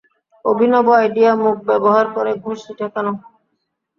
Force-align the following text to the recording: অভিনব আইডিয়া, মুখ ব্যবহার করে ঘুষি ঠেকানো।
অভিনব 0.45 0.87
আইডিয়া, 0.95 1.31
মুখ 1.35 1.57
ব্যবহার 1.69 2.05
করে 2.15 2.31
ঘুষি 2.43 2.71
ঠেকানো। 2.79 3.13